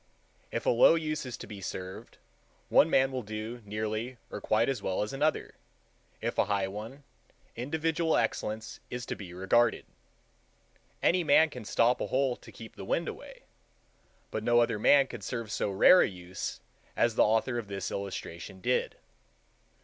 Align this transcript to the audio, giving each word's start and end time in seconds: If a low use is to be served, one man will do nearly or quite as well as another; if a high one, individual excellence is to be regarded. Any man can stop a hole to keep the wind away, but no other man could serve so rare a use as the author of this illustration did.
If 0.49 0.65
a 0.65 0.71
low 0.71 0.95
use 0.95 1.27
is 1.27 1.37
to 1.37 1.45
be 1.45 1.61
served, 1.61 2.17
one 2.69 2.89
man 2.89 3.11
will 3.11 3.21
do 3.21 3.61
nearly 3.65 4.17
or 4.31 4.41
quite 4.41 4.67
as 4.67 4.81
well 4.81 5.03
as 5.03 5.13
another; 5.13 5.53
if 6.21 6.39
a 6.39 6.45
high 6.45 6.67
one, 6.67 7.03
individual 7.55 8.17
excellence 8.17 8.79
is 8.89 9.05
to 9.05 9.15
be 9.15 9.31
regarded. 9.31 9.85
Any 11.03 11.23
man 11.23 11.51
can 11.51 11.65
stop 11.65 12.01
a 12.01 12.07
hole 12.07 12.35
to 12.35 12.51
keep 12.51 12.75
the 12.75 12.83
wind 12.83 13.07
away, 13.07 13.43
but 14.31 14.43
no 14.43 14.59
other 14.59 14.79
man 14.79 15.05
could 15.05 15.23
serve 15.23 15.51
so 15.51 15.69
rare 15.69 16.01
a 16.01 16.07
use 16.09 16.61
as 16.97 17.13
the 17.13 17.23
author 17.23 17.59
of 17.59 17.67
this 17.67 17.91
illustration 17.91 18.59
did. 18.59 18.97